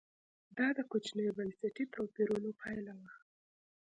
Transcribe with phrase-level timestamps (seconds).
[0.57, 3.11] دا د کوچنیو بنسټي توپیرونو پایله وه